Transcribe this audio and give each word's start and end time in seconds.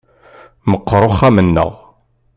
Meqqer 0.69 1.01
uxxam-nneɣ. 1.07 1.71